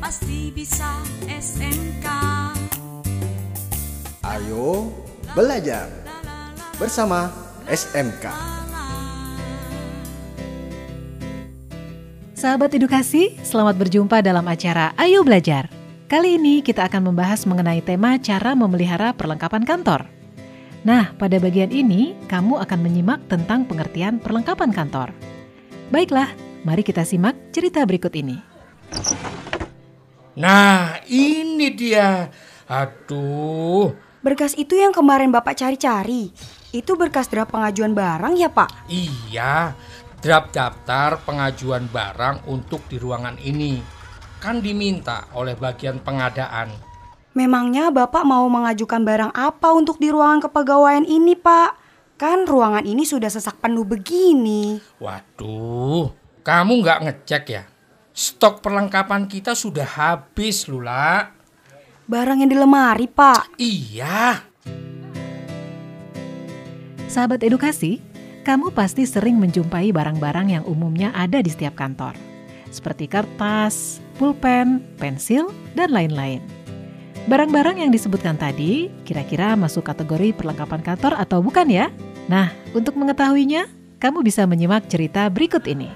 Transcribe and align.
pasti 0.00 0.48
bisa 0.48 0.96
SMK. 1.28 2.06
Ayo 4.24 4.88
belajar 5.36 5.92
bersama 6.80 7.28
SMK. 7.68 8.24
Sahabat 12.32 12.72
edukasi, 12.72 13.36
selamat 13.44 13.76
berjumpa 13.76 14.24
dalam 14.24 14.48
acara 14.48 14.96
Ayo 14.96 15.20
Belajar. 15.20 15.68
Kali 16.08 16.40
ini 16.40 16.64
kita 16.64 16.88
akan 16.88 17.12
membahas 17.12 17.44
mengenai 17.44 17.84
tema 17.84 18.16
cara 18.16 18.56
memelihara 18.56 19.12
perlengkapan 19.12 19.68
kantor. 19.68 20.08
Nah, 20.80 21.12
pada 21.20 21.36
bagian 21.36 21.68
ini 21.68 22.16
kamu 22.24 22.56
akan 22.64 22.80
menyimak 22.80 23.20
tentang 23.28 23.68
pengertian 23.68 24.16
perlengkapan 24.16 24.72
kantor. 24.72 25.12
Baiklah, 25.92 26.32
mari 26.64 26.80
kita 26.80 27.04
simak 27.04 27.36
cerita 27.52 27.84
berikut 27.84 28.16
ini. 28.16 28.40
Nah, 30.40 30.96
ini 31.04 31.68
dia. 31.76 32.32
Aduh, 32.64 33.92
Berkas 34.24 34.56
itu 34.56 34.72
yang 34.72 34.96
kemarin 34.96 35.28
Bapak 35.28 35.52
cari-cari. 35.52 36.32
Itu 36.72 36.96
berkas 36.96 37.28
draft 37.28 37.52
pengajuan 37.52 37.92
barang 37.92 38.40
ya, 38.40 38.48
Pak? 38.48 38.88
iya. 38.88 39.76
Draft 40.20 40.52
daftar 40.52 41.16
pengajuan 41.24 41.88
barang 41.88 42.44
untuk 42.48 42.84
di 42.88 43.00
ruangan 43.00 43.40
ini. 43.40 43.80
Kan 44.40 44.60
diminta 44.60 45.28
oleh 45.32 45.56
bagian 45.56 45.96
pengadaan. 46.00 46.72
Memangnya 47.32 47.88
Bapak 47.88 48.28
mau 48.28 48.44
mengajukan 48.48 49.00
barang 49.00 49.32
apa 49.32 49.68
untuk 49.72 49.96
di 49.96 50.12
ruangan 50.12 50.44
kepegawaian 50.44 51.08
ini, 51.08 51.36
Pak? 51.36 51.76
Kan 52.20 52.44
ruangan 52.44 52.84
ini 52.84 53.08
sudah 53.08 53.32
sesak 53.32 53.56
penuh 53.64 53.88
begini. 53.88 54.76
Waduh, 55.00 56.12
kamu 56.44 56.72
nggak 56.84 57.00
ngecek 57.08 57.44
ya? 57.48 57.64
Stok 58.20 58.60
perlengkapan 58.60 59.24
kita 59.24 59.56
sudah 59.56 59.88
habis, 59.88 60.68
Lula. 60.68 61.32
Barang 62.04 62.44
yang 62.44 62.52
di 62.52 62.58
lemari, 62.60 63.08
Pak. 63.08 63.56
Iya. 63.56 64.44
Sahabat 67.08 67.40
edukasi, 67.40 68.04
kamu 68.44 68.76
pasti 68.76 69.08
sering 69.08 69.40
menjumpai 69.40 69.88
barang-barang 69.88 70.52
yang 70.52 70.64
umumnya 70.68 71.16
ada 71.16 71.40
di 71.40 71.48
setiap 71.48 71.80
kantor. 71.80 72.12
Seperti 72.68 73.08
kertas, 73.08 74.04
pulpen, 74.20 74.84
pensil, 75.00 75.48
dan 75.72 75.88
lain-lain. 75.88 76.44
Barang-barang 77.24 77.80
yang 77.80 77.88
disebutkan 77.88 78.36
tadi 78.36 78.92
kira-kira 79.08 79.56
masuk 79.56 79.88
kategori 79.88 80.36
perlengkapan 80.36 80.84
kantor 80.84 81.16
atau 81.16 81.40
bukan 81.40 81.72
ya? 81.72 81.88
Nah, 82.28 82.52
untuk 82.76 83.00
mengetahuinya, 83.00 83.64
kamu 83.96 84.20
bisa 84.20 84.44
menyimak 84.44 84.92
cerita 84.92 85.24
berikut 85.32 85.64
ini. 85.64 85.88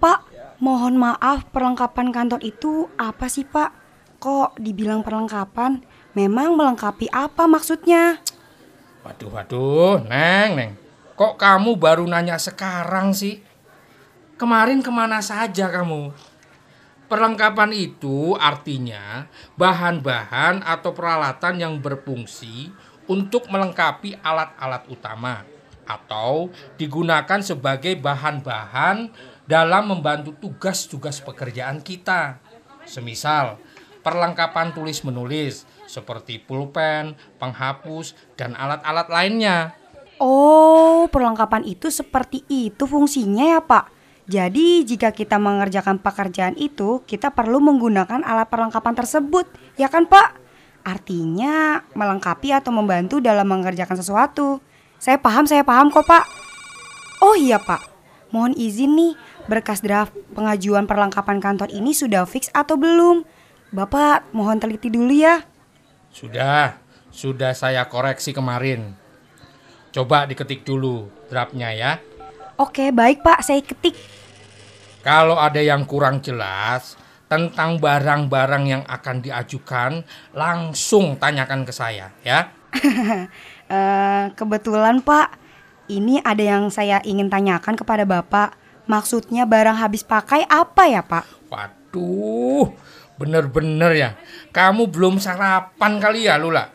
Pak, 0.00 0.29
mohon 0.60 1.00
maaf 1.00 1.48
perlengkapan 1.48 2.12
kantor 2.12 2.40
itu 2.44 2.86
apa 3.00 3.26
sih, 3.26 3.48
Pak? 3.48 3.72
Kok 4.20 4.60
dibilang 4.60 5.00
perlengkapan? 5.00 5.80
Memang 6.12 6.54
melengkapi 6.54 7.08
apa 7.08 7.48
maksudnya? 7.48 8.20
Waduh, 9.00 9.32
waduh, 9.32 9.96
Neng, 10.04 10.50
Neng. 10.60 10.70
Kok 11.16 11.40
kamu 11.40 11.80
baru 11.80 12.04
nanya 12.04 12.36
sekarang 12.36 13.16
sih? 13.16 13.40
Kemarin 14.36 14.84
ke 14.84 14.92
mana 14.92 15.24
saja 15.24 15.72
kamu? 15.72 16.12
Perlengkapan 17.08 17.74
itu 17.74 18.36
artinya 18.38 19.26
bahan-bahan 19.58 20.62
atau 20.62 20.94
peralatan 20.94 21.58
yang 21.58 21.74
berfungsi 21.82 22.70
untuk 23.10 23.50
melengkapi 23.50 24.14
alat-alat 24.22 24.86
utama 24.86 25.42
atau 25.90 26.54
digunakan 26.78 27.42
sebagai 27.42 27.98
bahan-bahan 27.98 29.10
dalam 29.50 29.90
membantu 29.90 30.30
tugas-tugas 30.38 31.18
pekerjaan 31.18 31.82
kita. 31.82 32.38
Semisal, 32.86 33.58
perlengkapan 34.06 34.70
tulis-menulis 34.70 35.66
seperti 35.90 36.38
pulpen, 36.38 37.18
penghapus, 37.42 38.14
dan 38.38 38.54
alat-alat 38.54 39.10
lainnya. 39.10 39.74
Oh, 40.22 41.10
perlengkapan 41.10 41.66
itu 41.66 41.90
seperti 41.90 42.46
itu 42.46 42.86
fungsinya 42.86 43.58
ya, 43.58 43.60
Pak. 43.60 43.90
Jadi, 44.30 44.86
jika 44.86 45.10
kita 45.10 45.42
mengerjakan 45.42 45.98
pekerjaan 45.98 46.54
itu, 46.54 47.02
kita 47.02 47.34
perlu 47.34 47.58
menggunakan 47.58 48.22
alat 48.22 48.46
perlengkapan 48.46 48.94
tersebut, 48.94 49.50
ya 49.74 49.90
kan, 49.90 50.06
Pak? 50.06 50.38
Artinya 50.86 51.82
melengkapi 51.98 52.54
atau 52.54 52.70
membantu 52.70 53.18
dalam 53.18 53.50
mengerjakan 53.50 53.98
sesuatu. 53.98 54.62
Saya 55.02 55.18
paham, 55.18 55.50
saya 55.50 55.66
paham 55.66 55.90
kok, 55.90 56.06
Pak. 56.06 56.24
Oh 57.18 57.34
iya, 57.34 57.58
Pak. 57.58 57.90
Mohon 58.30 58.54
izin 58.54 58.94
nih, 58.94 59.12
berkas 59.50 59.82
draft 59.82 60.14
pengajuan 60.30 60.86
perlengkapan 60.86 61.42
kantor 61.42 61.66
ini 61.74 61.90
sudah 61.90 62.22
fix 62.22 62.46
atau 62.54 62.78
belum? 62.78 63.26
Bapak, 63.74 64.30
mohon 64.30 64.62
teliti 64.62 64.86
dulu 64.86 65.10
ya. 65.10 65.42
Sudah, 66.14 66.78
sudah 67.10 67.50
saya 67.50 67.82
koreksi 67.90 68.30
kemarin. 68.30 68.94
Coba 69.90 70.30
diketik 70.30 70.62
dulu 70.62 71.10
draftnya 71.26 71.74
ya. 71.74 71.98
Oke, 72.54 72.94
baik 72.94 73.26
Pak, 73.26 73.42
saya 73.42 73.58
ketik. 73.58 73.98
Kalau 75.02 75.34
ada 75.34 75.58
yang 75.58 75.82
kurang 75.82 76.22
jelas 76.22 76.94
tentang 77.26 77.78
barang-barang 77.78 78.64
yang 78.70 78.82
akan 78.86 79.22
diajukan, 79.22 80.02
langsung 80.34 81.18
tanyakan 81.18 81.66
ke 81.66 81.72
saya 81.74 82.14
ya. 82.22 82.54
Eh, 83.70 84.24
kebetulan 84.34 84.98
Pak, 84.98 85.38
ini 85.86 86.18
ada 86.26 86.42
yang 86.42 86.74
saya 86.74 86.98
ingin 87.06 87.30
tanyakan 87.30 87.78
kepada 87.78 88.02
Bapak. 88.02 88.58
Maksudnya 88.90 89.46
barang 89.46 89.78
habis 89.78 90.02
pakai 90.02 90.42
apa 90.50 90.82
ya 90.90 91.06
Pak? 91.06 91.46
Waduh, 91.46 92.74
bener-bener 93.14 93.94
ya. 93.94 94.10
Kamu 94.50 94.90
belum 94.90 95.22
sarapan 95.22 96.02
kali 96.02 96.26
ya, 96.26 96.34
Lula? 96.34 96.66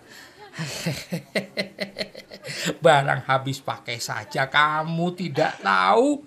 Barang 2.86 3.20
habis 3.28 3.60
pakai 3.60 4.00
saja 4.00 4.48
kamu 4.48 5.12
tidak 5.12 5.60
tahu. 5.60 6.24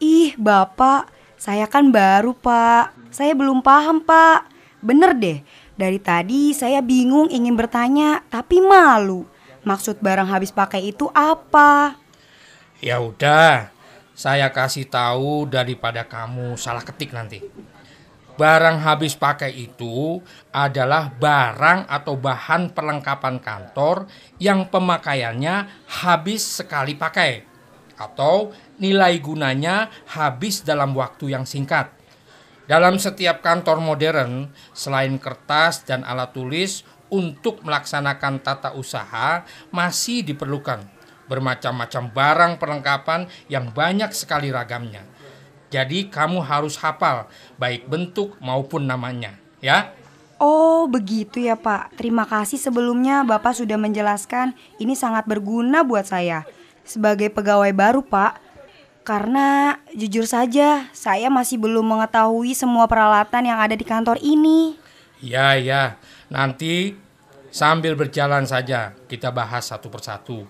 Ih 0.00 0.32
Bapak, 0.40 1.12
saya 1.36 1.68
kan 1.68 1.92
baru 1.92 2.32
Pak. 2.32 3.12
Saya 3.12 3.36
belum 3.36 3.60
paham 3.60 4.00
Pak. 4.00 4.48
Bener 4.80 5.12
deh, 5.12 5.44
dari 5.76 6.00
tadi 6.00 6.56
saya 6.56 6.80
bingung 6.80 7.28
ingin 7.28 7.52
bertanya, 7.52 8.24
tapi 8.32 8.64
malu. 8.64 9.28
Maksud 9.68 10.00
barang 10.00 10.32
habis 10.32 10.48
pakai 10.48 10.88
itu 10.88 11.12
apa? 11.12 12.00
Ya 12.80 12.98
udah, 12.98 13.70
saya 14.22 14.54
kasih 14.54 14.86
tahu 14.86 15.50
daripada 15.50 16.06
kamu 16.06 16.54
salah 16.54 16.86
ketik 16.86 17.10
nanti. 17.10 17.42
Barang 18.38 18.78
habis 18.78 19.18
pakai 19.18 19.50
itu 19.50 20.22
adalah 20.54 21.10
barang 21.10 21.90
atau 21.90 22.14
bahan 22.14 22.70
perlengkapan 22.70 23.42
kantor 23.42 24.06
yang 24.38 24.70
pemakaiannya 24.70 25.66
habis 25.90 26.62
sekali 26.62 26.94
pakai 26.94 27.42
atau 27.98 28.54
nilai 28.78 29.18
gunanya 29.18 29.90
habis 30.14 30.62
dalam 30.62 30.94
waktu 30.94 31.34
yang 31.34 31.42
singkat. 31.42 31.90
Dalam 32.70 33.02
setiap 33.02 33.42
kantor 33.42 33.82
modern, 33.82 34.54
selain 34.70 35.18
kertas 35.18 35.82
dan 35.82 36.06
alat 36.06 36.30
tulis 36.30 36.86
untuk 37.10 37.66
melaksanakan 37.66 38.38
tata 38.38 38.70
usaha 38.78 39.42
masih 39.74 40.22
diperlukan 40.22 41.01
bermacam-macam 41.32 42.12
barang 42.12 42.52
perlengkapan 42.60 43.24
yang 43.48 43.72
banyak 43.72 44.12
sekali 44.12 44.52
ragamnya. 44.52 45.08
Jadi 45.72 46.12
kamu 46.12 46.44
harus 46.44 46.76
hafal 46.76 47.32
baik 47.56 47.88
bentuk 47.88 48.36
maupun 48.44 48.84
namanya, 48.84 49.40
ya. 49.64 49.96
Oh 50.36 50.84
begitu 50.84 51.40
ya 51.40 51.56
Pak. 51.56 51.96
Terima 51.96 52.28
kasih 52.28 52.60
sebelumnya 52.60 53.24
Bapak 53.24 53.56
sudah 53.56 53.78
menjelaskan. 53.80 54.52
Ini 54.76 54.92
sangat 54.92 55.24
berguna 55.24 55.80
buat 55.86 56.04
saya. 56.04 56.44
Sebagai 56.84 57.32
pegawai 57.32 57.70
baru 57.72 58.02
Pak. 58.04 58.42
Karena 59.06 59.78
jujur 59.94 60.26
saja 60.26 60.90
saya 60.90 61.30
masih 61.30 61.62
belum 61.62 61.86
mengetahui 61.86 62.58
semua 62.58 62.90
peralatan 62.90 63.54
yang 63.54 63.62
ada 63.62 63.78
di 63.78 63.86
kantor 63.86 64.18
ini. 64.18 64.74
Ya, 65.22 65.54
ya. 65.54 65.94
Nanti 66.26 66.98
sambil 67.54 67.94
berjalan 67.94 68.42
saja 68.42 68.98
kita 69.06 69.30
bahas 69.30 69.70
satu 69.70 69.86
persatu 69.94 70.42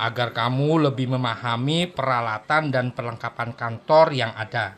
agar 0.00 0.32
kamu 0.32 0.88
lebih 0.88 1.12
memahami 1.12 1.84
peralatan 1.92 2.72
dan 2.72 2.96
perlengkapan 2.96 3.52
kantor 3.52 4.06
yang 4.16 4.32
ada. 4.32 4.72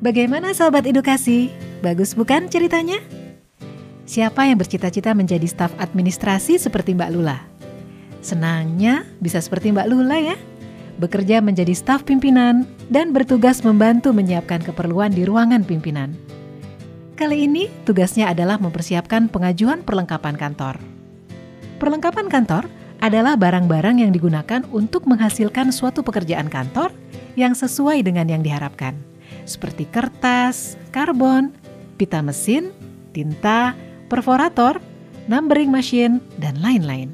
Bagaimana 0.00 0.56
sahabat 0.56 0.88
edukasi? 0.88 1.52
Bagus 1.84 2.16
bukan 2.16 2.48
ceritanya? 2.48 2.96
Siapa 4.08 4.48
yang 4.48 4.56
bercita-cita 4.56 5.12
menjadi 5.12 5.44
staf 5.44 5.76
administrasi 5.76 6.56
seperti 6.56 6.96
Mbak 6.96 7.10
Lula? 7.12 7.38
Senangnya 8.24 9.04
bisa 9.20 9.44
seperti 9.44 9.76
Mbak 9.76 9.86
Lula 9.92 10.16
ya. 10.16 10.36
Bekerja 10.96 11.44
menjadi 11.44 11.72
staf 11.76 12.08
pimpinan 12.08 12.64
dan 12.88 13.12
bertugas 13.12 13.60
membantu 13.60 14.12
menyiapkan 14.16 14.64
keperluan 14.64 15.12
di 15.12 15.28
ruangan 15.28 15.64
pimpinan. 15.68 16.16
Kali 17.16 17.44
ini 17.44 17.68
tugasnya 17.84 18.32
adalah 18.32 18.56
mempersiapkan 18.56 19.28
pengajuan 19.28 19.84
perlengkapan 19.84 20.40
kantor. 20.40 20.99
Perlengkapan 21.80 22.28
kantor 22.28 22.68
adalah 23.00 23.40
barang-barang 23.40 24.04
yang 24.04 24.12
digunakan 24.12 24.60
untuk 24.68 25.08
menghasilkan 25.08 25.72
suatu 25.72 26.04
pekerjaan 26.04 26.52
kantor 26.52 26.92
yang 27.40 27.56
sesuai 27.56 28.04
dengan 28.04 28.28
yang 28.28 28.44
diharapkan. 28.44 28.92
seperti 29.48 29.88
kertas, 29.88 30.78
karbon, 30.94 31.50
pita 31.98 32.22
mesin, 32.22 32.70
tinta, 33.10 33.74
perforator, 34.06 34.78
numbering 35.26 35.74
machine, 35.74 36.22
dan 36.38 36.54
lain-lain. 36.62 37.10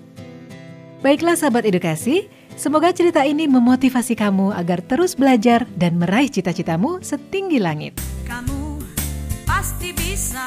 Baiklah 1.00 1.38
sahabat 1.38 1.64
edukasi, 1.64 2.28
semoga 2.60 2.92
cerita 2.92 3.24
ini 3.24 3.48
memotivasi 3.48 4.18
kamu 4.18 4.52
agar 4.52 4.84
terus 4.84 5.16
belajar 5.16 5.64
dan 5.78 5.96
meraih 5.96 6.28
cita-citamu 6.28 7.00
setinggi 7.00 7.56
langit. 7.56 7.96
Kamu 8.28 8.80
pasti 9.48 9.96
bisa. 9.96 10.44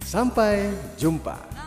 Sampai 0.00 0.72
jumpa. 0.96 1.59